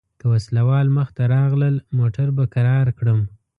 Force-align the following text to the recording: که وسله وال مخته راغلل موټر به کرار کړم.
که 0.19 0.25
وسله 0.33 0.61
وال 0.69 0.87
مخته 0.97 1.23
راغلل 1.35 1.75
موټر 1.97 2.27
به 2.37 2.43
کرار 2.53 2.87
کړم. 2.97 3.19